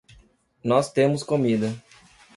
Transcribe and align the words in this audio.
Nós 0.63 0.89
temos 0.91 1.21
comida. 1.21 1.79